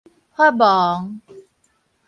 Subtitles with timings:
[0.35, 1.19] 法盲